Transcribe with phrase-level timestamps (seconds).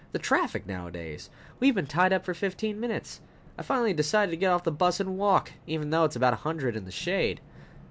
[0.13, 1.29] "The traffic nowadays!
[1.59, 3.21] We've been tied up for fifteen minutes.
[3.55, 6.33] I finally decided to get off the bus and walk, even though it is about
[6.33, 7.39] a hundred in the shade."